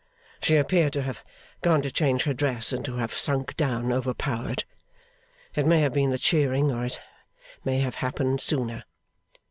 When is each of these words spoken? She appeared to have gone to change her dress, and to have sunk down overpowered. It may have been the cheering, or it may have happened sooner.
She 0.41 0.55
appeared 0.55 0.93
to 0.93 1.03
have 1.03 1.23
gone 1.61 1.83
to 1.83 1.91
change 1.91 2.23
her 2.23 2.33
dress, 2.33 2.73
and 2.73 2.83
to 2.85 2.95
have 2.95 3.13
sunk 3.13 3.55
down 3.55 3.93
overpowered. 3.93 4.63
It 5.53 5.67
may 5.67 5.81
have 5.81 5.93
been 5.93 6.09
the 6.09 6.17
cheering, 6.17 6.71
or 6.71 6.85
it 6.85 6.99
may 7.63 7.81
have 7.81 7.93
happened 8.01 8.41
sooner. 8.41 8.85